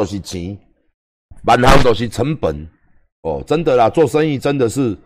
[0.00, 0.56] 都是钱，
[1.42, 2.66] 满行都是成本。
[3.20, 4.96] 哦，真的啦，做生意真的是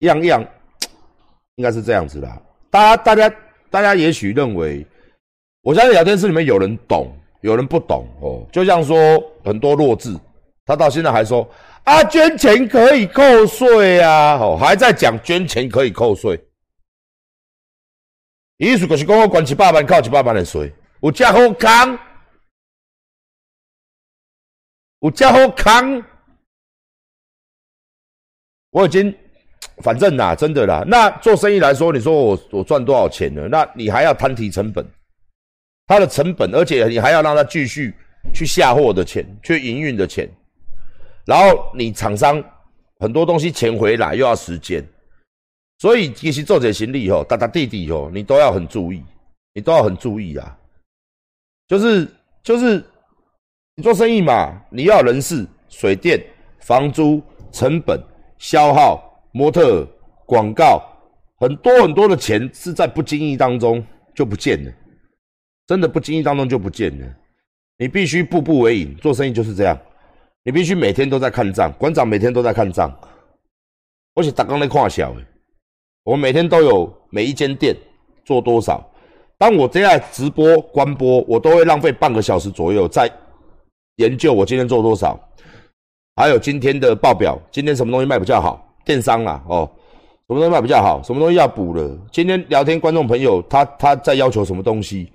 [0.00, 0.44] 样样，
[1.54, 2.38] 应该是这样子啦。
[2.68, 3.36] 大家，大家，
[3.70, 4.86] 大家也许认为，
[5.62, 7.10] 我相信聊天室里面有人懂，
[7.40, 8.46] 有人不懂哦。
[8.52, 8.98] 就像说
[9.42, 10.14] 很多弱智，
[10.66, 11.48] 他到现在还说
[11.84, 16.38] 啊，捐钱可以扣税啊，哦，还在讲捐钱可以扣税。
[18.58, 21.98] 意思就是讲我捐一百万，扣一百万的税，有这好康？
[25.02, 26.02] 有这好康？
[28.70, 29.14] 我已经，
[29.82, 30.84] 反正呐，真的啦。
[30.86, 33.48] 那做生意来说，你说我我赚多少钱呢？
[33.50, 34.86] 那你还要摊提成本，
[35.88, 37.92] 它的成本，而且你还要让它继续
[38.32, 40.28] 去下货的钱，去营运的钱。
[41.26, 42.42] 然后你厂商
[43.00, 44.84] 很多东西钱回来又要时间，
[45.78, 49.04] 所以其实做这行李吼，大大弟弟吼，你都要很注意，
[49.52, 50.56] 你都要很注意啊。
[51.66, 52.08] 就是
[52.42, 52.84] 就是
[53.74, 56.22] 你做生意嘛，你要人事、水电、
[56.60, 57.98] 房租、成本。
[58.38, 59.86] 消耗模特
[60.26, 60.82] 广告
[61.36, 63.80] 很多很多的钱是在不经意当中
[64.16, 64.72] 就不见了，
[65.68, 67.06] 真的不经意当中就不见了。
[67.78, 69.78] 你必须步步为营，做生意就是这样。
[70.42, 72.92] 你必须每天都在看账，馆长每天都在看账。
[74.16, 75.14] 而且打刚在看小，
[76.02, 77.76] 我每天都有每一间店
[78.24, 78.84] 做多少。
[79.38, 83.08] 当我这样直播关播，我都会浪费半个小时左右在
[83.96, 85.18] 研究我今天做多少。
[86.14, 88.62] 还有今天的报表，今天什么东西卖比较好？
[88.84, 89.68] 电商啦，哦，
[90.28, 91.02] 什么东西卖比较好？
[91.02, 91.98] 什么东西要补了？
[92.10, 95.10] 今天聊天观众朋友，他他在要求什么东西，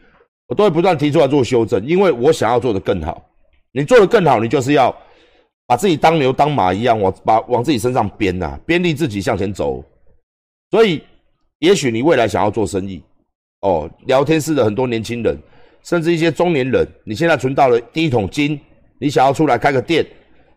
[0.47, 3.23] 我都会不断提出来做修正，因为我想要做的更好。
[3.71, 4.93] 你做的更好，你就是要
[5.67, 9.83] 把自己当牛当马一样，往把往自己身上编呐，编立自己向前走。
[10.71, 11.03] 所以，
[11.59, 13.03] 也许你未来想要做生意，
[13.61, 15.37] 哦，聊天室的很多年轻人，
[15.87, 18.59] 甚至一些中年人，你现在存到了第一桶金，
[18.99, 20.05] 你想要出来开个店。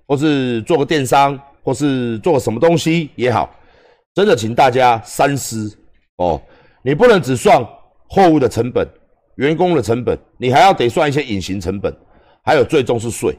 [0.06, 3.48] 或是做个电商，或是做个什么东西也好，
[4.12, 5.72] 真的，请大家三思
[6.16, 6.42] 哦。
[6.82, 7.64] 你不能只算
[8.08, 8.84] 货物的成本、
[9.36, 11.96] 员工的成本，你还要得算一些隐形成本，
[12.42, 13.38] 还有最终是税。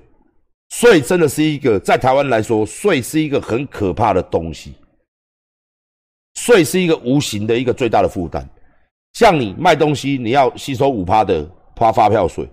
[0.70, 4.74] 税真的是一个在台湾来说，税是一个很可怕的东西。
[6.36, 8.50] 税是一个无形的一个最大的负担。
[9.12, 11.46] 像你卖东西，你要吸收五趴的
[11.82, 12.48] 发发票税，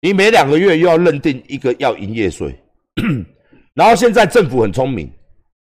[0.00, 2.58] 你每两个月又要认定一个要营业税。
[3.74, 5.12] 然后现在政府很聪明，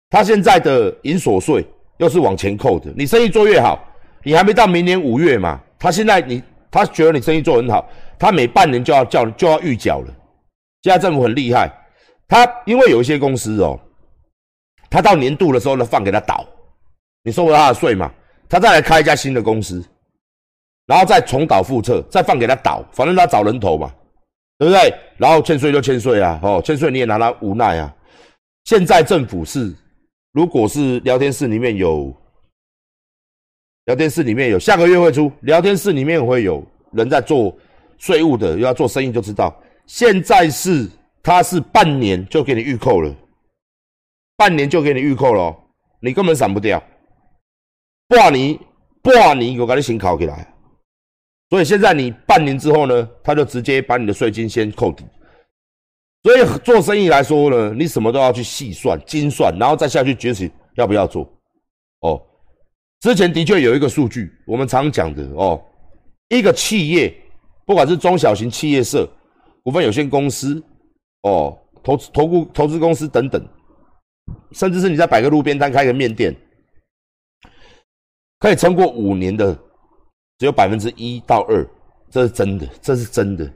[0.09, 1.63] 他现在的银所税
[1.99, 2.91] 又是往前扣的。
[2.97, 3.87] 你生意做越好，
[4.25, 5.61] 你还没到明年五月嘛？
[5.79, 7.87] 他现在你他觉得你生意做很好，
[8.19, 10.07] 他每半年就要叫就要预缴了。
[10.83, 11.71] 现在政府很厉害，
[12.27, 13.79] 他因为有一些公司哦，
[14.89, 16.47] 他到年度的时候呢放给他倒，
[17.25, 18.11] 你收了他的税嘛，
[18.49, 19.85] 他再来开一家新的公司，
[20.87, 23.93] 然后再重蹈覆辙，再放给他倒，反正他找人头嘛。
[24.59, 24.95] 对不对？
[25.17, 27.93] 然后欠税就欠税啊，哦，欠税你也拿他无奈啊。
[28.65, 29.75] 现在政府是，
[30.31, 32.15] 如果是聊天室里面有，
[33.87, 37.53] 聊天室里面有下个月会出，聊天室里面会有人在做
[37.99, 39.53] 税务的，又要做生意就知道。
[39.87, 40.89] 现在是，
[41.25, 43.13] 他是半年就给你预扣了，
[44.37, 45.57] 半年就给你预扣了，
[45.99, 46.81] 你根本闪不掉。
[48.07, 48.57] 半年，
[49.03, 50.52] 半年我给你先考起来。
[51.53, 55.05] 所以现在你半年之后呢，他就直接把你的税金先扣抵。
[56.23, 61.31] 所以做生意来说呢，你什么都要去细算、精算，然后再下去决定要不要做。
[62.01, 62.19] 哦，
[63.01, 65.63] 之前的确有一个数据，我们常讲的哦，
[66.31, 67.15] 一个企业，
[67.67, 69.07] 不管是中小型企业社、
[69.63, 70.65] 股份有限公司、
[71.21, 73.47] 哦投资投顾投资公司等等，
[74.53, 76.35] 甚至是你在摆个路边摊、开个面店，
[78.39, 79.55] 可以撑过五年的。
[80.43, 81.65] 只有百分之一到二，
[82.11, 83.49] 这是真的，这是真的，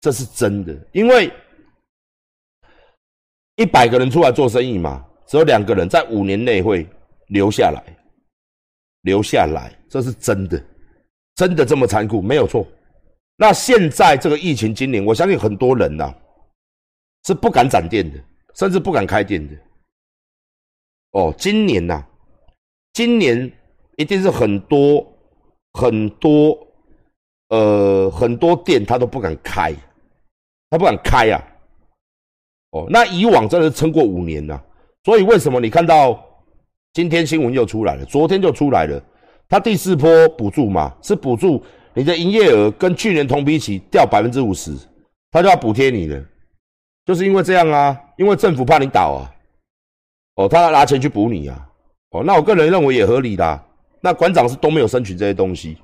[0.00, 0.74] 这是真的。
[0.92, 1.30] 因为
[3.56, 6.88] 一百个人出来做生意嘛，只有两个人在五年内会
[7.26, 7.84] 留下来，
[9.02, 10.58] 留下来，这是真的，
[11.34, 12.66] 真的这么残酷，没有错。
[13.36, 16.10] 那现在这个疫情，今年我相信很多人呐
[17.26, 18.18] 是不敢展店的，
[18.54, 19.54] 甚至不敢开店的。
[21.10, 22.02] 哦，今年呐，
[22.94, 23.52] 今年
[23.98, 25.06] 一定是很多。
[25.74, 26.58] 很多，
[27.50, 29.72] 呃，很多店他都不敢开，
[30.70, 31.42] 他不敢开呀。
[32.70, 34.60] 哦，那以往真的撑过五年呐。
[35.04, 36.18] 所以为什么你看到
[36.92, 38.04] 今天新闻又出来了？
[38.04, 39.00] 昨天就出来了，
[39.48, 41.62] 他第四波补助嘛，是补助
[41.92, 44.74] 你的营业额跟去年同比起掉百分之五十，
[45.30, 46.24] 他就要补贴你了。
[47.04, 49.30] 就是因为这样啊，因为政府怕你倒啊，
[50.36, 51.68] 哦，他要拿钱去补你啊。
[52.10, 53.64] 哦，那我个人认为也合理的。
[54.04, 55.78] 那馆长是都没有申请这些东西，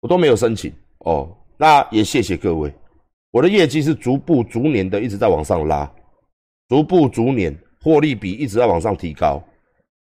[0.00, 1.34] 我都没有申请哦。
[1.56, 2.70] 那也谢谢各位
[3.30, 5.90] 我的业绩是逐步逐年的一直在往上拉，
[6.68, 9.42] 逐步逐年获利比一直在往上提高。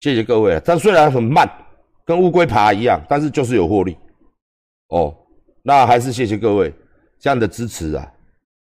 [0.01, 1.47] 谢谢各位，但虽然很慢，
[2.07, 3.99] 跟乌龟爬一样，但是就是有获利。
[4.89, 5.15] 哦，
[5.63, 6.73] 那还是谢谢各位
[7.19, 8.13] 这样的支持啊，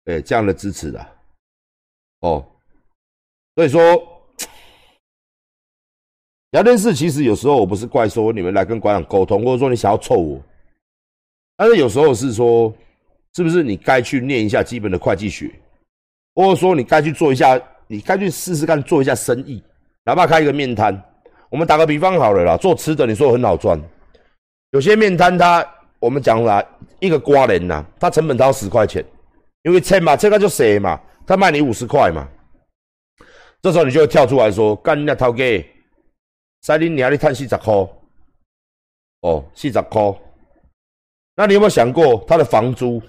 [0.05, 1.09] 哎，这样的支持啊。
[2.21, 2.43] 哦，
[3.55, 3.79] 所以说
[6.53, 10.41] 聊天室其实有时候我不是怪说你们来跟馆长沟通，或者说你想要凑我，
[11.57, 12.73] 但是有时候是说。
[13.35, 15.49] 是不是你该去念一下基本的会计学，
[16.35, 19.59] 或者说你该去做一下，你该去试试看做一下生意，
[20.05, 21.03] 哪怕开一个面摊。
[21.49, 23.81] 我们打个比方好了啦，做吃的你说很好赚，
[24.69, 25.65] 有些面摊它
[25.97, 26.63] 我们讲啦，
[26.99, 29.03] 一个瓜人呐，它成本都要十块钱，
[29.63, 32.29] 因为切嘛，这个就谁嘛，他卖你五十块嘛，
[33.63, 35.67] 这时候你就会跳出来说，干那头给，
[36.63, 37.73] 塞你娘你赚四十块，
[39.19, 40.01] 哦，四十块，
[41.35, 43.01] 那你有没有想过他的房租？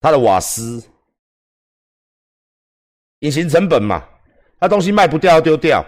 [0.00, 0.82] 他的瓦斯、
[3.18, 4.02] 隐形成本嘛，
[4.58, 5.84] 他东西卖不掉丢掉，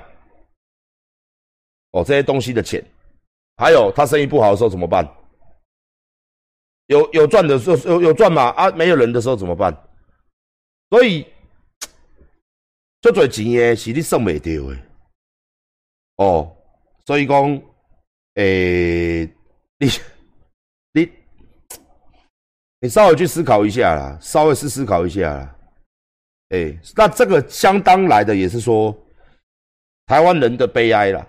[1.93, 2.85] 哦，这些东西的钱，
[3.57, 5.03] 还有他生意不好的时候怎么办？
[6.89, 8.51] 有有赚的时候有有赚嘛？
[8.51, 9.75] 啊，没有人的时候怎么办？
[10.91, 11.27] 所以，
[13.01, 14.92] 做做钱诶，是你算袂掉诶。
[16.17, 16.55] 哦，
[17.07, 17.63] 所以讲，
[18.35, 19.25] 诶，
[19.79, 19.89] 你。
[20.95, 21.11] 你
[22.81, 25.57] 你稍微去思考一下啦，稍微是思考一下啦。
[26.51, 28.95] 诶，那这个相当来的也是说，
[30.05, 31.27] 台湾人的悲哀啦，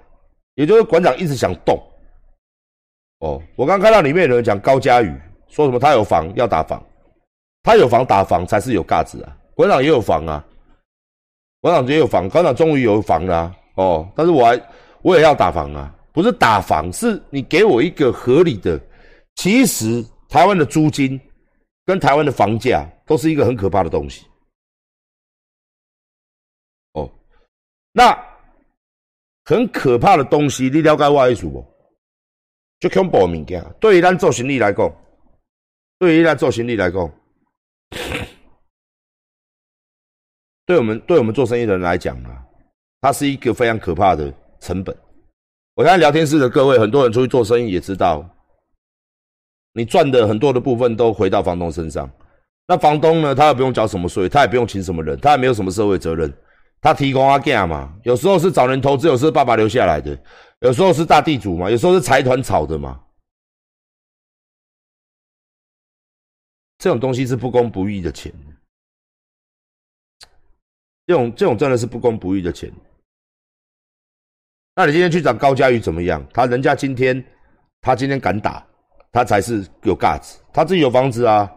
[0.55, 1.81] 也就是馆长一直想动。
[3.19, 5.15] 哦，我刚看到里面有人讲高嘉宇
[5.47, 6.85] 说什么他有房要打房，
[7.61, 9.37] 他有房打房才是有价值啊。
[9.55, 10.45] 馆长也有房啊，
[11.61, 14.11] 馆长也有房，馆长终于有房了哦。
[14.15, 14.61] 但是我还
[15.01, 18.79] 我也要打房啊，不是打房，是你给我一个合理的。
[19.35, 21.19] 其实台湾的租金。
[21.85, 24.25] 跟台湾的房价都是一个很可怕的东西。
[26.93, 27.11] 哦，
[27.91, 28.17] 那
[29.43, 31.61] 很可怕的东西，你了解我意思不？
[32.79, 34.89] 就恐怖物件，对于咱做生意来讲，
[35.99, 37.11] 对于咱做生意来讲，
[40.65, 42.47] 对我们对我们做生意的人来讲啊，
[43.03, 44.95] 它是一个非常可怕的成本。
[45.75, 48.25] 我看聊天室的各位，很多人出去做生意也知道。
[49.73, 52.09] 你赚的很多的部分都回到房东身上，
[52.65, 53.35] 那房东呢？
[53.35, 56.33] 他也不用缴什么税，他也不用请什么人，他也没有什么社会责任，
[56.79, 57.93] 他提供阿价嘛。
[58.03, 60.17] 有时候是找人投资，有时候爸爸留下来的，
[60.61, 63.03] 有时候是大地主嘛，有时候是财团炒的嘛。
[66.77, 68.33] 这种东西是不公不义的钱，
[71.05, 72.71] 这种这种真的是不公不义的钱。
[74.75, 76.25] 那你今天去找高嘉瑜怎么样？
[76.33, 77.23] 他人家今天
[77.81, 78.65] 他今天敢打。
[79.15, 81.47] 他才是有 guts，他自己有房子啊，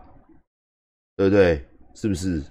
[1.17, 1.67] 对不对？
[1.95, 2.45] 是不是？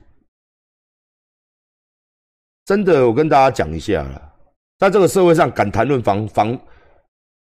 [2.65, 4.33] 真的，我跟大家讲一下啦，
[4.79, 6.59] 在这个社会上敢谈论房房，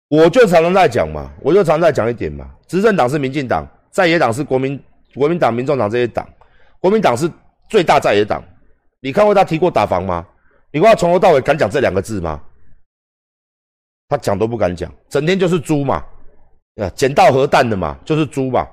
[0.09, 2.47] 我就常常在讲嘛，我就常在讲一点嘛。
[2.67, 4.79] 执政党是民进党，在野党是国民
[5.15, 6.29] 国民党、民众党这些党，
[6.79, 7.27] 国民党是
[7.67, 8.43] 最大在野党。
[8.99, 10.23] 你看过他提过打房吗？
[10.69, 12.39] 你看他从头到尾敢讲这两个字吗？
[14.07, 16.03] 他讲都不敢讲，整天就是猪嘛。
[16.75, 18.67] 啊，捡到核弹的嘛，就是猪嘛。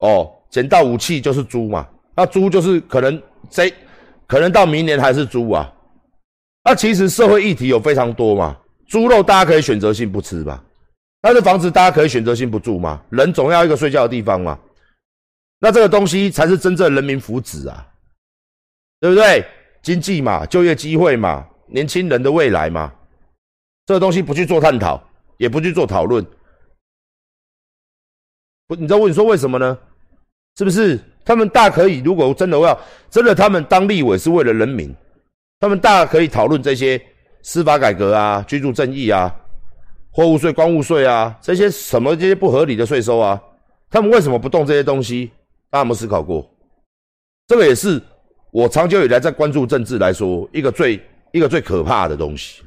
[0.00, 1.88] 哦，捡到武器就是猪嘛。
[2.16, 3.72] 那猪就是可能这，
[4.26, 5.72] 可能到明年还是猪啊。
[6.64, 8.56] 那其实社会议题有非常多嘛。
[8.86, 10.62] 猪肉大家可以选择性不吃吧？
[11.20, 13.00] 但是房子大家可以选择性不住吗？
[13.10, 14.58] 人总要一个睡觉的地方嘛。
[15.60, 17.86] 那这个东西才是真正人民福祉啊，
[18.98, 19.44] 对不对？
[19.82, 22.92] 经济嘛，就业机会嘛，年轻人的未来嘛。
[23.90, 25.02] 这个东西不去做探讨，
[25.36, 26.24] 也不去做讨论。
[28.68, 29.76] 不，你知道问你说为什么呢？
[30.56, 31.98] 是不是他们大可以？
[31.98, 32.80] 如果真的要
[33.10, 34.94] 真的，他们当立委是为了人民，
[35.58, 37.02] 他们大可以讨论这些
[37.42, 39.28] 司法改革啊、居住正义啊、
[40.12, 43.42] 货物税、关物税啊这些什么这些不合理的税收啊，
[43.90, 45.32] 他们为什么不动这些东西？
[45.68, 46.48] 大家有没有思考过？
[47.48, 48.00] 这个也是
[48.52, 52.62] 我长久以来在关注政治来说一个最一个最可怕的东西，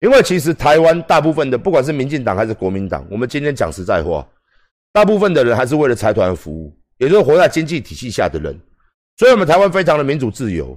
[0.00, 4.26] 因为其实台湾大部分的不管是民进党还是国民党，我们今天讲实在话。
[4.92, 8.58] 大部分的人还是为了财团服务，也就是活在经济体系下的人。
[9.18, 10.74] 所以，我们台湾非常的民主自由，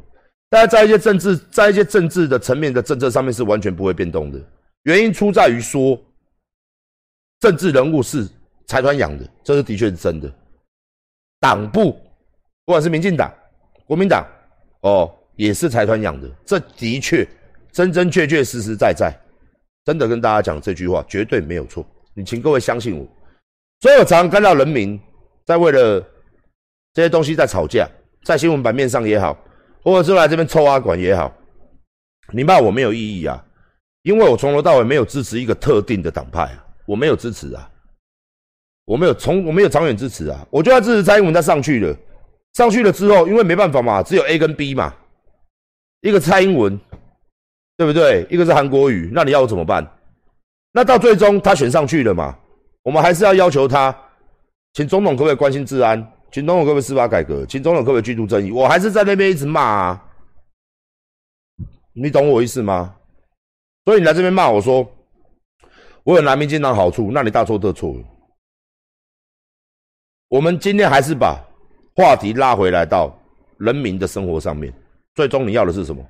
[0.49, 4.37] 但是在一些政治，在一些政治的层面的政策上面是完全不会变动的。
[4.83, 5.97] 原因出在于说，
[7.39, 8.27] 政治人物是
[8.67, 10.29] 财团养的，这是的确是真的。
[11.39, 11.93] 党部，
[12.65, 13.33] 不管是民进党、
[13.85, 14.27] 国民党，
[14.81, 17.25] 哦，也是财团养的，这的确
[17.71, 19.13] 真真确确实实在在，
[19.85, 21.85] 真的跟大家讲这句话绝对没有错。
[22.13, 23.07] 你请各位相信我。
[23.81, 24.99] 所以我常看到人民
[25.45, 26.05] 在为了
[26.93, 27.87] 这些东西在吵架，
[28.23, 29.37] 在新闻版面上也好，
[29.83, 31.33] 或者是来这边抽阿管也好，
[32.33, 33.41] 你骂我没有意义啊，
[34.01, 37.71] 因为我从头到尾没有支持一个特定的党派啊，我没有支持啊，
[38.83, 41.95] 我没有从我没有长远支持啊，我就要支持蔡英文他上去了，
[42.55, 44.93] 上去了之后，因为没办法嘛，只有 A 跟 B 嘛，
[46.01, 46.77] 一个蔡英文，
[47.79, 48.27] 对不对？
[48.29, 49.81] 一个是韩国瑜，那你要我怎么办？
[50.73, 52.37] 那到最终他选上去了嘛，
[52.83, 53.97] 我们还是要要求他，
[54.73, 55.97] 请总统可不可以关心治安？
[56.29, 57.45] 请总统可不可以司法改革？
[57.45, 58.51] 请总统可不可以居住正义？
[58.51, 60.05] 我还是在那边一直骂啊，
[61.93, 62.93] 你懂我意思吗？
[63.85, 64.85] 所以你来这边骂我说，
[66.03, 68.03] 我有拿民进党好处，那你大错特错了。
[70.27, 71.41] 我们今天还是把
[71.95, 73.17] 话题拉回来到
[73.57, 74.73] 人民的生活上面，
[75.15, 76.05] 最终你要的是什么？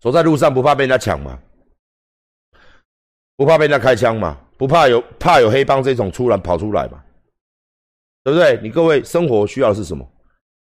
[0.00, 1.38] 走在路上不怕被人家抢吗？
[3.36, 4.36] 不怕被人家开枪吗？
[4.56, 7.02] 不怕有怕有黑帮这种突然跑出来嘛？
[8.24, 8.58] 对不对？
[8.60, 10.04] 你各位生活需要的是什么？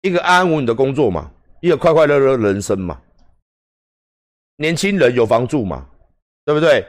[0.01, 2.99] 一个安安稳稳的工作嘛，一个快快乐乐的人生嘛。
[4.55, 5.85] 年轻人有房住嘛？
[6.45, 6.85] 对不对？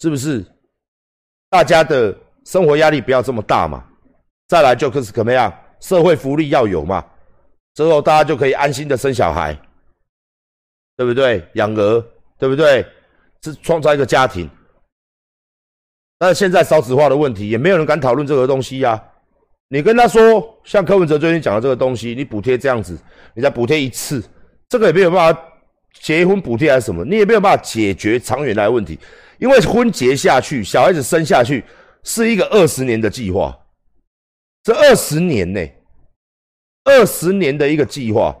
[0.00, 0.44] 是不是？
[1.50, 3.86] 大家的生活压力不要这么大嘛。
[4.48, 5.52] 再来就是怎么样？
[5.80, 7.04] 社会福利要有嘛。
[7.74, 9.54] 之后大家就可以安心的生小孩，
[11.02, 11.44] 对不对？
[11.54, 12.00] 养儿，
[12.38, 12.86] 对不对？
[13.42, 14.48] 是创造一个家庭。
[16.20, 19.02] 那现在少子化的问题，也没有人敢讨论这个东西呀。
[19.66, 22.96] 你跟他说，像柯文哲最近讲的这个东西，你补贴这样子，
[23.34, 24.22] 你再补贴一次，
[24.68, 25.42] 这个也没有办法
[26.00, 28.96] 结婚补贴还是什么，你也没有办法解决长远来的问题。
[29.38, 31.64] 因为婚结下去，小孩子生下去
[32.04, 33.58] 是一个二十年的计划，
[34.62, 35.76] 这二十年内，
[36.84, 38.36] 二十年的一个计划，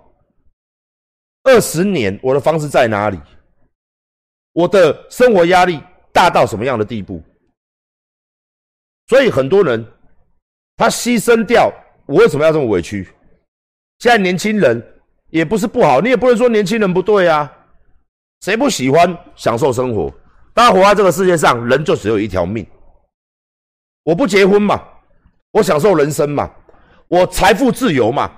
[1.44, 3.20] 二十年我的房子在哪里？
[4.52, 5.80] 我的生活压力
[6.12, 7.22] 大到什么样的地步？
[9.08, 9.84] 所以很多人
[10.76, 11.72] 他牺牲掉，
[12.06, 13.08] 我为什么要这么委屈？
[13.98, 14.82] 现在年轻人
[15.30, 17.50] 也不是不好，你也不能说年轻人不对啊。
[18.40, 20.12] 谁不喜欢享受生活？
[20.52, 22.66] 大家活在这个世界上，人就只有一条命。
[24.02, 24.82] 我不结婚嘛，
[25.52, 26.52] 我享受人生嘛，
[27.08, 28.30] 我财富自由嘛，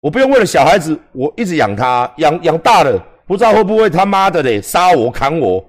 [0.00, 5.64] 我不用为了小孩子，我一直养他，养养大了，不知道会不会他妈的嘞杀我砍我。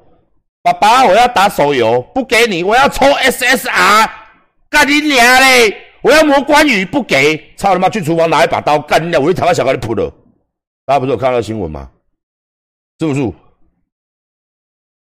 [0.63, 4.09] 爸爸，我要打手游，不给你，我要抽 SSR。
[4.69, 5.75] 干你娘嘞！
[6.01, 7.89] 我要磨关羽，不给，操他妈！
[7.89, 9.21] 去厨房拿一把刀，干你娘！
[9.21, 10.09] 我就台湾小孩的扑了。
[10.85, 11.89] 大家不是有看到新闻吗？
[12.99, 13.33] 是不是？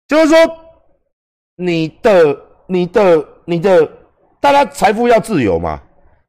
[0.08, 0.38] 就是说，
[1.56, 3.88] 你的、你的、你的，
[4.40, 5.80] 大家财富要自由嘛？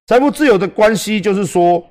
[0.06, 1.82] 财富自由的关系就是说，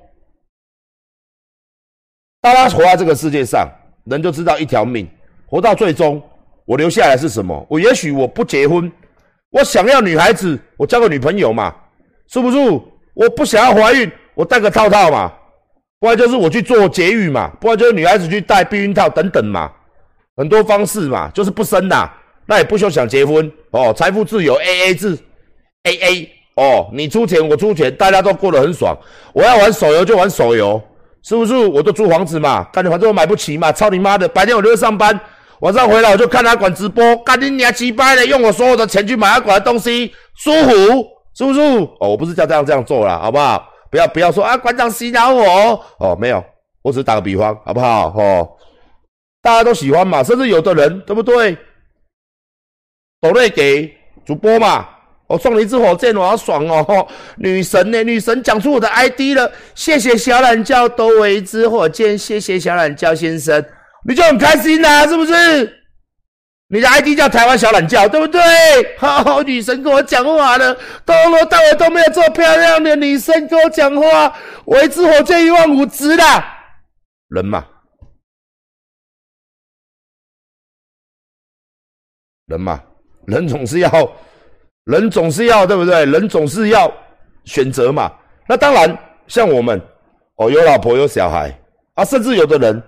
[2.42, 3.68] 大家活在这个世界上，
[4.04, 5.06] 人就知道一条命，
[5.46, 6.22] 活到最终，
[6.64, 7.66] 我留下来是什么？
[7.68, 8.90] 我也许我不结婚。
[9.50, 11.74] 我想要女孩子，我交个女朋友嘛，
[12.28, 12.58] 是不是？
[13.12, 15.30] 我不想要怀孕，我戴个套套嘛，
[15.98, 19.70] 不然就是我去做节育嘛，不然就是女孩子去戴避孕套等等嘛，
[20.36, 22.10] 很多方式嘛，就是不生呐，
[22.46, 25.18] 那也不需要想结婚哦，财富自由，A A 制
[25.82, 28.96] ，A A 哦，你出钱我出钱，大家都过得很爽。
[29.34, 30.80] 我要玩手游就玩手游，
[31.22, 31.54] 是不是？
[31.54, 34.28] 我都租房子嘛，干你反正我买不起嘛，操你妈的！
[34.28, 35.18] 白天我就上班。
[35.60, 40.70] 晚上回来我就看他管直播，干你娘鸡巴的，用我所有的钱去买他管的东西，舒服，
[41.34, 41.60] 是不是？
[41.60, 43.68] 哦，我不是叫这样这样做了，好不好？
[43.90, 46.42] 不要不要说啊，馆长洗脑我哦，没有，
[46.80, 48.08] 我只是打个比方，好不好？
[48.16, 48.48] 哦，
[49.42, 51.58] 大家都喜欢嘛，甚至有的人对不对？
[53.20, 54.88] 抖内给主播嘛，
[55.30, 57.06] 我送你一支火箭，我好爽哦！
[57.38, 58.02] 女神呢？
[58.02, 63.64] 女神讲出我的 ID 了，谢谢小懒觉抖我一支火箭，谢谢小懒觉先生。
[64.08, 65.32] 你就很开心啦，是不是？
[66.72, 68.40] 你的 ID 叫台湾小懒觉，对不对？
[68.98, 70.74] 好， 女神跟我讲话了，
[71.06, 76.24] 从头到尾都没有这么漂亮的女生跟我讲话，我一支火箭一万五值的，
[77.28, 77.64] 人嘛，
[82.46, 82.82] 人嘛，
[83.26, 83.88] 人总是要，
[84.90, 86.04] 人总是要，对不对？
[86.06, 86.92] 人总是要
[87.44, 88.12] 选择嘛。
[88.48, 89.80] 那当然，像我们，
[90.36, 91.56] 哦，有老婆有小孩
[91.94, 92.82] 啊，甚至有的人。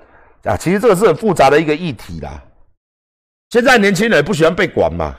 [0.44, 2.42] 啊，其实这个是很复杂的一个议题啦。
[3.50, 5.16] 现在年轻人不喜欢被管嘛，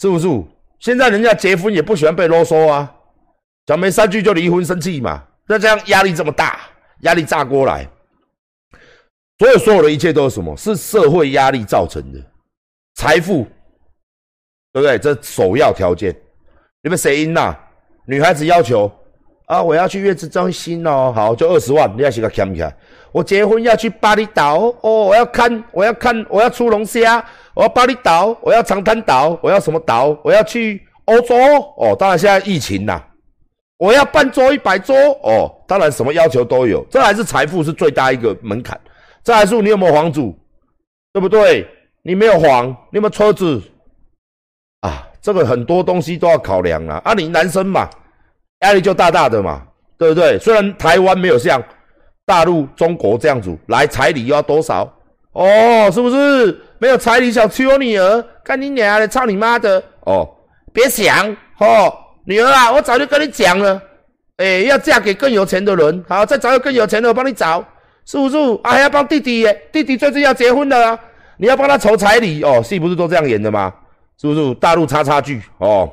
[0.00, 0.26] 是不是？
[0.78, 2.90] 现在人家结婚也不喜欢被啰嗦啊，
[3.66, 5.22] 讲没三句就离婚生气嘛。
[5.46, 6.60] 那这样压力这么大，
[7.00, 7.86] 压力炸锅来，
[9.38, 10.56] 所有所有的一切都是什么？
[10.56, 12.18] 是社会压力造成的。
[12.94, 13.46] 财富，
[14.74, 14.98] 对不对？
[14.98, 16.14] 这首要条件。
[16.82, 17.56] 你们谁赢呐？
[18.06, 18.90] 女孩子要求
[19.46, 22.74] 啊，我要去月子中心哦，好，就二十万，你要写个 cam 起
[23.12, 30.18] 我结婚要去巴厘岛哦，我要看，我要看，我要出龙虾，我要巴厘岛，我要长滩岛，我要什么岛？
[30.24, 31.36] 我要去欧洲
[31.76, 31.94] 哦。
[31.96, 33.00] 当然现在疫情呐，
[33.78, 38.78] 我要半桌一百桌哦，当然什么要求都有，这还是财富是最大一个门槛。
[39.22, 40.36] 这还是你有没有房主，
[41.12, 41.64] 对不对？
[42.02, 43.62] 你没有房，你有没有车子？
[45.24, 47.00] 这个很多东西都要考量啊。
[47.02, 47.88] 啊，你男生嘛，
[48.60, 49.62] 压力就大大的嘛，
[49.96, 50.38] 对不对？
[50.38, 51.62] 虽然台湾没有像
[52.26, 54.86] 大陆、中国这样子来彩礼要多少
[55.32, 56.60] 哦，是不是？
[56.78, 60.28] 没有彩礼想娶我女儿，干你娘的，操你妈的哦！
[60.74, 61.90] 别想哦。
[62.26, 63.80] 女儿啊，我早就跟你讲了，
[64.36, 67.64] 哎，要嫁给更有钱的人，好，再找个更有钱的，我帮你找，
[68.04, 68.36] 是不是？
[68.62, 70.98] 啊，还要帮弟弟耶，弟弟最近要结婚了，
[71.38, 73.72] 你要帮他筹彩礼哦，戏不是都这样演的吗？
[74.18, 74.54] 是不是？
[74.54, 75.92] 大陆叉叉剧哦。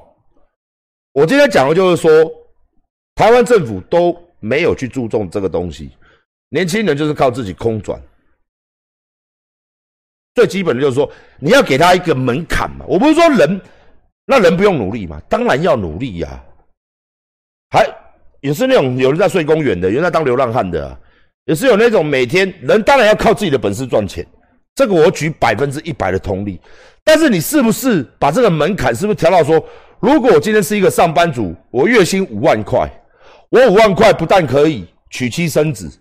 [1.13, 2.11] 我今天讲的就是说，
[3.15, 5.91] 台湾政府都没有去注重这个东西，
[6.49, 8.01] 年轻人就是靠自己空转。
[10.33, 13.61] 最基本的就是说，你要给他一个门槛嘛，我不是说人。
[14.23, 15.19] 那人不用努力嘛？
[15.27, 16.41] 当然要努力呀！
[17.71, 17.85] 还
[18.39, 20.97] 也是那种有人在睡公园的，有人在当流浪汉的，
[21.45, 24.25] 也是有那种每天人当然要靠自己的本事赚钱。
[24.75, 26.61] 这个我举百分之一百的同理。
[27.03, 29.63] 但是你是不是把这个门槛是不是调到说，
[29.99, 32.89] 如果我今天是一个上班族，我月薪五万块，
[33.49, 35.91] 我五万块不但可以娶妻生子，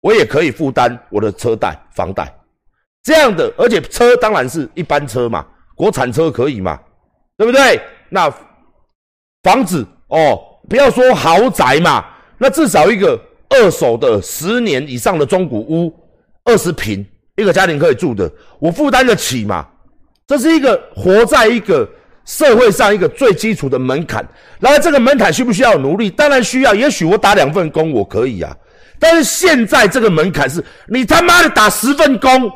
[0.00, 2.32] 我也可以负担我的车贷、房贷，
[3.02, 6.78] 这样的，而且车当然是一般车嘛，国产车可以嘛？
[7.36, 7.80] 对不对？
[8.10, 8.32] 那
[9.42, 10.38] 房子哦，
[10.68, 12.04] 不要说豪宅嘛，
[12.36, 15.92] 那至少一个二手的十年以上的中古屋，
[16.44, 17.04] 二十平，
[17.36, 19.66] 一个家庭可以住的，我负担得起嘛？
[20.30, 21.84] 这是一个活在一个
[22.24, 24.24] 社会上一个最基础的门槛。
[24.60, 26.08] 然后这个门槛需不需要努力？
[26.08, 26.72] 当然需要。
[26.72, 28.56] 也许我打两份工我可以啊，
[29.00, 32.48] 但是现在这个门槛是你他妈的打十份工。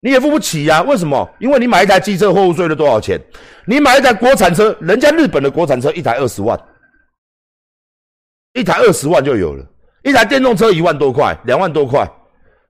[0.00, 0.82] 你也付不起呀？
[0.82, 1.26] 为什么？
[1.40, 3.18] 因为你买一台机车货物税了多少钱？
[3.64, 6.60] 你买一台国产车，人家日本的国产车一台二十万，
[8.52, 9.64] 一台二十万就有了，
[10.02, 12.06] 一台电动车一万多块，两万多块。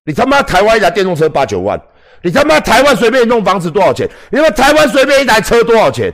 [0.04, 1.78] 你他妈台湾一台电动车八九万，
[2.22, 4.08] 你他妈台湾随便一栋房子多少钱？
[4.30, 6.12] 你说台湾随便一台车多少钱？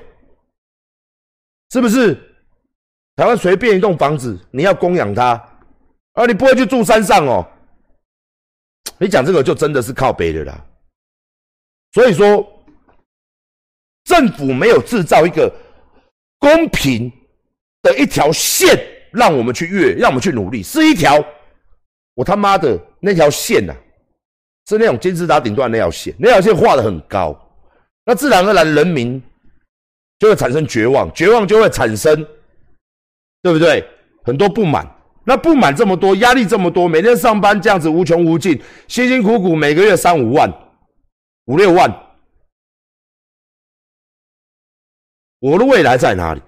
[1.71, 2.15] 是不是？
[3.17, 5.41] 台湾随便一栋房子，你要供养它，
[6.15, 7.49] 而你不会去住山上哦。
[8.99, 10.65] 你讲这个就真的是靠北的啦。
[11.93, 12.45] 所以说，
[14.05, 15.53] 政府没有制造一个
[16.39, 17.11] 公平
[17.83, 18.77] 的一条线，
[19.13, 21.25] 让我们去越，让我们去努力，是一条
[22.15, 23.73] 我他妈的那条线呐，
[24.67, 27.37] 是那种金字塔顶端那条线，那条线画的很高，
[28.05, 29.23] 那自然而然人民
[30.19, 32.27] 就会产生绝望，绝望就会产生，
[33.43, 33.87] 对不对？
[34.25, 34.89] 很多不满，
[35.25, 40.51] 那不满这么多，压力这么多，每天上班这样子无穷无尽，辛辛苦苦每个月三五万。
[41.47, 41.91] 五六万，
[45.41, 46.41] 我的未来在哪里？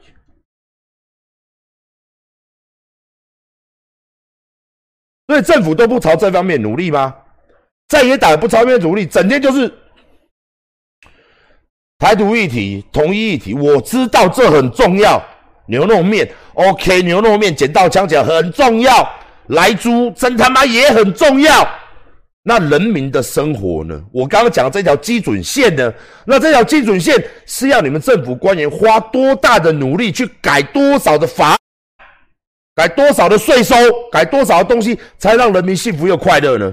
[5.26, 7.14] 所以政府都不朝这方面努力吗？
[7.88, 9.72] 在野党不朝这方面努力，整天就是
[11.98, 13.54] 台独议题、统一议题。
[13.54, 15.22] 我知道这很重要，
[15.66, 19.08] 牛肉面 OK，牛肉面捡到枪讲很重要，
[19.48, 21.68] 来猪真他妈也很重要。
[22.48, 24.00] 那人民的生活呢？
[24.12, 25.92] 我刚刚讲这条基准线呢？
[26.24, 31.56] 那这条基准线是要你们政府官员花多大的努力去改多少的法，
[32.74, 33.74] 改多少的税收，
[34.12, 36.72] 改多少的东西，才让人民幸福又快乐呢？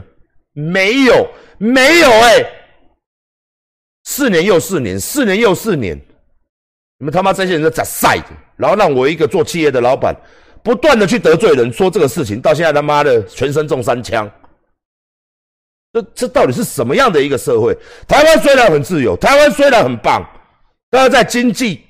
[0.54, 2.46] 没有，没有，哎，
[4.04, 6.00] 四年又四年，四年又四年，
[7.00, 8.28] 你们他妈这些人在晒的？
[8.56, 10.16] 然后让我一个做企业的老板，
[10.63, 14.30] 不断的去得罪人，说这个事情，到现在他妈的全身中三枪。
[15.92, 17.76] 这这到底是什么样的一个社会？
[18.08, 20.24] 台湾虽然很自由，台湾虽然很棒，
[20.89, 21.84] 但是在经济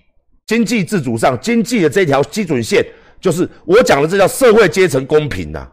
[0.45, 2.85] 经济自主上，经济的这条基准线，
[3.21, 5.65] 就是我讲的这叫社会阶层公平呐，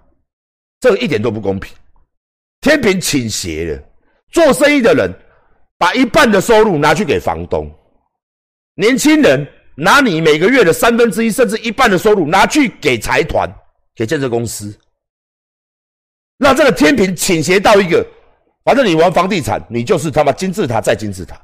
[0.80, 1.74] 这个一点都不公平，
[2.60, 3.82] 天平倾斜了。
[4.30, 5.12] 做生意的人
[5.76, 7.70] 把一半的收入拿去给房东，
[8.74, 13.50] 年轻人拿你每个月的三分之一甚至一半的收入拿去给财团、
[13.94, 14.72] 给建设公司，
[16.38, 18.06] 让这个天平倾斜到一个。
[18.62, 21.40] 反正你玩房地产，你就是他妈金字塔再金字塔。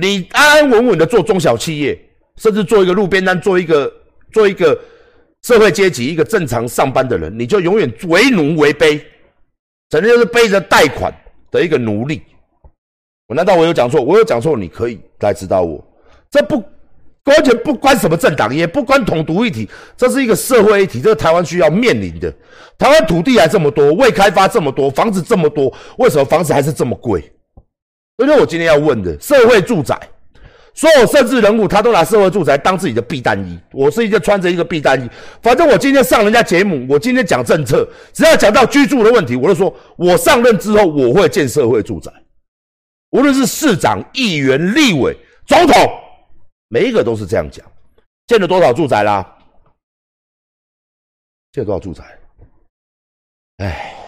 [0.00, 1.96] 你安安稳稳的做中小企业，
[2.38, 3.92] 甚至做一个路边摊，做一个
[4.32, 4.76] 做一个
[5.42, 8.98] 社会阶级，一个正常上班的人，你就永远为奴为卑，
[9.92, 11.12] 整天就是背着贷款
[11.50, 12.22] 的一个奴隶。
[13.28, 14.00] 我难道我有讲错？
[14.00, 14.56] 我有讲错？
[14.56, 15.84] 你可以来指导我。
[16.30, 16.64] 这不。
[17.24, 22.34] 完全不关什么政党，也不关统独议题，这是一个社会议题，这个台湾需要面临的。
[22.76, 27.20] 台湾土地还这么多，未开发这么多，房子这么多，为什么房子还是这么贵？
[28.16, 29.96] 所以，我今天要问的，社会住宅，
[30.74, 33.58] 所有政治人物他都拿社会住宅当自己的避弹衣。
[33.72, 35.08] 我是一个穿着一个避弹衣，
[35.42, 42.10] 反正我今天上人家节目，我今天讲政策，只要讲到居住的问题，我就说我上任之后我会建社会住宅，
[43.10, 45.76] 无论是市长、议员、立委、总统，
[46.68, 47.64] 每一个都是这样讲。
[48.26, 49.36] 建了多少住宅啦？
[51.52, 52.02] 建了多少住宅？
[53.58, 54.01] 哎。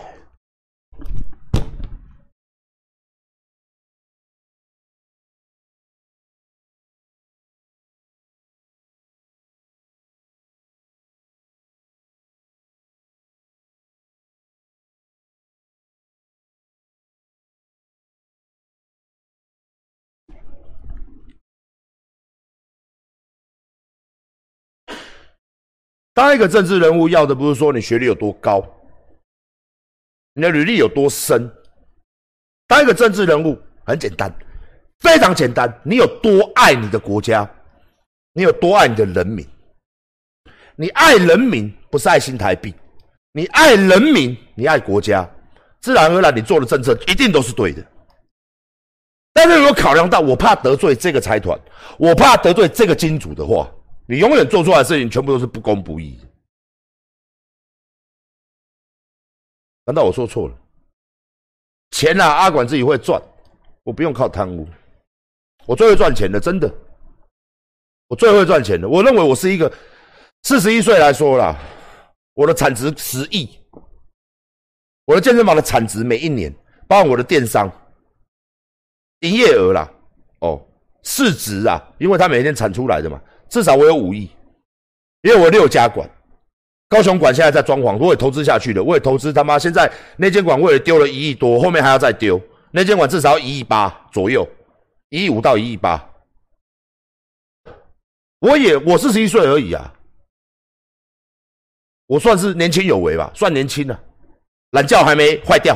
[26.15, 28.65] 当一个政治人物要的不是说你学历有多高，
[30.35, 31.53] 你的履历有多深。
[32.69, 34.33] 当一个政治人物很简单，
[35.01, 37.49] 非常简单，你有多爱你的国家，
[38.33, 39.45] 你有多爱你的人民。
[40.77, 42.75] 你爱人民不是爱新台币，
[43.33, 45.29] 你爱人民，你爱国家，
[45.81, 47.85] 自然而然你做的政策一定都是对的。
[49.33, 51.59] 但是如果考量到我怕得罪这个财团，
[51.99, 53.69] 我怕得罪这个金主的话。
[54.07, 56.21] 你永远做出来的事情全部都是不公不义。
[59.87, 60.59] 难道我说错了？
[61.91, 63.23] 钱啊，阿管自己会赚，
[63.83, 64.67] 我不用靠贪污，
[65.67, 66.73] 我最会赚钱的，真的，
[68.09, 68.89] 我最会赚钱的。
[68.89, 69.73] 我认为我是一个
[70.43, 71.59] 四十一岁来说啦，
[72.35, 73.49] 我的产值十亿，
[75.05, 76.55] 我的健身房的产值每一年，
[76.89, 77.71] 包括我的电商
[79.21, 79.91] 营业额啦，
[80.41, 80.67] 哦，
[81.03, 83.23] 市值啊，因为它每天产出来的嘛。
[83.49, 84.31] 至少我有五亿，
[85.23, 86.09] 因为我六家馆，
[86.89, 94.49] 高雄馆现在在装潢，我也投资下去了，我也投资他妈现在那间馆我也丢了一亿多，后面还要再丢，那间馆至少一亿八左右，
[95.11, 96.11] 一亿五到一亿八。
[98.41, 99.95] 我也我四十一岁而已啊，
[102.07, 103.99] 我算是年轻有为吧，算年轻了，
[104.73, 105.75] 懒觉还没坏掉，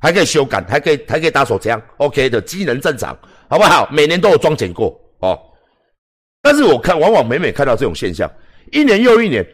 [0.00, 3.16] 还可以修改，还可以还可以打手枪，OK 的，机能正常，
[3.48, 3.88] 好不好？
[3.92, 5.38] 每年都有装检过哦。
[6.48, 8.26] 但是我看，往往每每看到这种现象，
[8.72, 9.46] 一年又一年，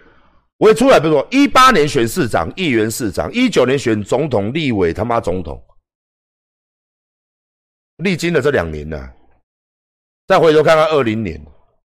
[0.59, 5.61] 我也出来，比如说一八年选市长、议员、市长，一九年选总统、立委，他妈总统，
[7.97, 9.11] 历经了这两年呢，
[10.29, 11.45] 再回头看看二零年，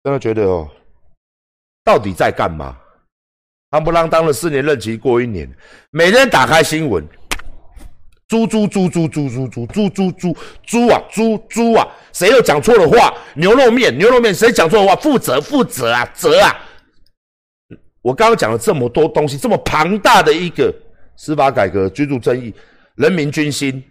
[0.03, 0.69] 真的觉得哦，
[1.83, 2.77] 到底在干嘛？
[3.71, 5.51] 他不让当了四年任期过一年，
[5.89, 7.03] 每天打开新闻。
[8.31, 11.85] 猪猪猪猪猪猪猪猪猪猪猪啊猪猪啊！
[12.13, 13.13] 谁又讲错了话？
[13.35, 14.95] 牛肉面牛肉面，谁讲错了话？
[14.95, 16.57] 负责负责啊责啊！
[18.01, 20.73] 我刚刚讲了这么多东西，这么庞大的一个
[21.17, 22.53] 司法改革、居住正义、
[22.95, 23.83] 人民军心，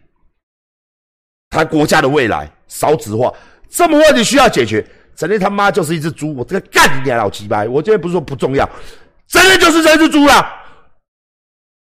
[1.50, 3.30] 他国家的未来少子化，
[3.68, 4.82] 这么问题需要解决，
[5.14, 6.34] 真的他妈就是一只猪！
[6.34, 7.62] 我这个干你娘老鸡巴！
[7.64, 8.66] 我今天不是说不重要，
[9.28, 10.50] 真的就是这只猪了，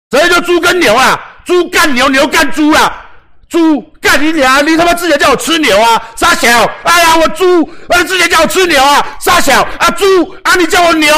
[0.09, 1.30] 真的就猪跟牛啊！
[1.45, 3.05] 猪干牛，牛干猪啊！
[3.49, 4.65] 猪干你娘！
[4.65, 6.01] 你他妈之前叫我吃牛啊？
[6.15, 6.47] 傻小！
[6.83, 7.69] 哎呀，我猪！
[7.89, 9.05] 啊，之前叫我吃牛啊？
[9.19, 9.61] 傻小！
[9.77, 10.05] 啊，猪！
[10.43, 11.13] 啊，你叫我牛！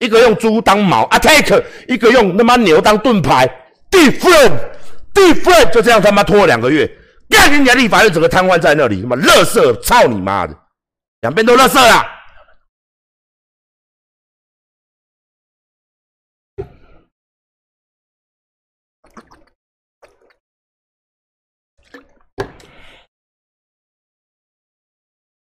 [0.00, 3.48] 一个用猪当矛，attack；一个用他妈牛当盾牌
[3.90, 6.86] ，different，different，就这样他妈拖了两个月，
[7.30, 7.74] 干你娘！
[7.78, 9.74] 立法院整个瘫痪在那里，他妈乐色！
[9.76, 10.54] 操你妈的！
[11.22, 12.04] 两边都乐色了！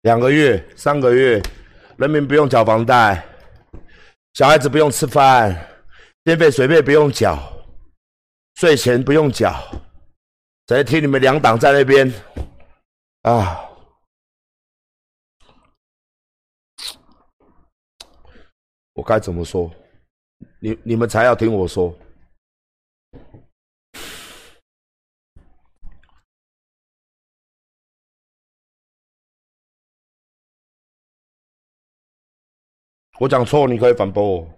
[0.02, 1.42] 两个月、三个月，
[1.96, 3.26] 人民不用缴房贷，
[4.34, 5.54] 小孩子不用吃饭，
[6.22, 7.36] 电费、水费不用缴，
[8.54, 9.52] 税钱不用缴，
[10.68, 12.12] 谁听你们两党在那边
[13.22, 13.64] 啊！
[18.92, 19.68] 我该怎么说？
[20.60, 21.96] 你你们才要听我说。
[33.18, 34.57] 我讲错，你可以反驳我。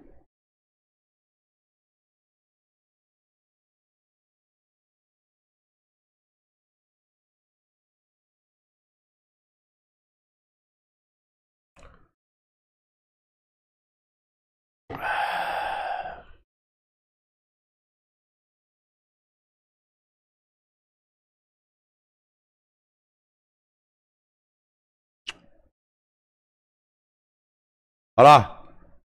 [28.21, 28.55] 好了，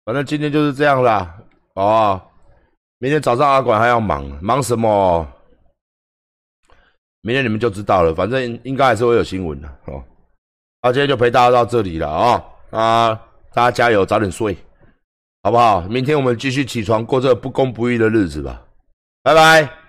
[0.04, 1.38] 反正今天就是这样啦，
[1.76, 2.22] 哦。
[3.00, 5.26] 明天早上阿管还要忙，忙什么？
[7.22, 8.14] 明天你们就知道了。
[8.14, 10.04] 反正应该还是会有新闻的哦。
[10.82, 13.22] 好，今天就陪大家到这里了啊啊！
[13.54, 14.58] 大家加油，早点睡，
[15.44, 15.80] 好不好？
[15.84, 18.62] 明天我们继续起床过这不公不义的日子吧，
[19.24, 19.85] 拜拜。